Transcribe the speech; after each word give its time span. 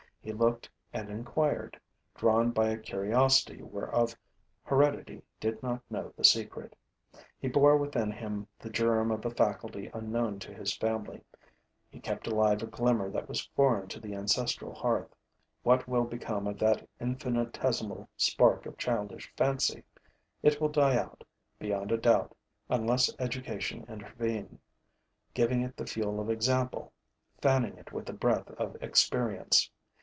He 0.23 0.33
looked 0.33 0.69
and 0.93 1.09
inquired, 1.09 1.79
drawn 2.13 2.51
by 2.51 2.69
a 2.69 2.77
curiosity 2.77 3.63
whereof 3.63 4.15
heredity 4.63 5.23
did 5.39 5.63
not 5.63 5.81
know 5.89 6.13
the 6.15 6.23
secret. 6.23 6.75
He 7.39 7.47
bore 7.47 7.75
within 7.75 8.11
him 8.11 8.47
the 8.59 8.69
germ 8.69 9.09
of 9.09 9.25
a 9.25 9.31
faculty 9.31 9.89
unknown 9.95 10.37
to 10.41 10.53
his 10.53 10.77
family; 10.77 11.21
he 11.89 11.99
kept 11.99 12.27
alive 12.27 12.61
a 12.61 12.67
glimmer 12.67 13.09
that 13.09 13.27
was 13.27 13.47
foreign 13.55 13.87
to 13.87 13.99
the 13.99 14.13
ancestral 14.13 14.75
hearth. 14.75 15.09
What 15.63 15.87
will 15.87 16.05
become 16.05 16.45
of 16.45 16.59
that 16.59 16.87
infinitesimal 16.99 18.07
spark 18.15 18.67
of 18.67 18.77
childish 18.77 19.33
fancy? 19.35 19.83
It 20.43 20.61
will 20.61 20.69
die 20.69 20.97
out, 20.97 21.23
beyond 21.57 21.91
a 21.91 21.97
doubt, 21.97 22.37
unless 22.69 23.09
education 23.17 23.85
intervene, 23.89 24.59
giving 25.33 25.63
it 25.63 25.77
the 25.77 25.87
fuel 25.87 26.19
of 26.19 26.29
example, 26.29 26.93
fanning 27.41 27.75
it 27.79 27.91
with 27.91 28.05
the 28.05 28.13
breath 28.13 28.51
of 28.59 28.75
experience. 28.83 29.71